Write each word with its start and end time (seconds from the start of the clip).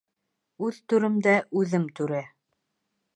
Үҙ 0.67 0.79
түремдә 0.93 1.35
үҙем 1.61 1.85
түрә. 2.01 2.23